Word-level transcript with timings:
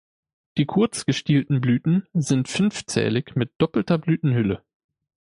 Die 0.57 0.65
kurz 0.65 1.05
gestielten 1.05 1.61
Blüten 1.61 2.07
sind 2.13 2.47
fünfzählig 2.47 3.35
mit 3.35 3.53
doppelter 3.59 3.99
Blütenhülle. 3.99 4.63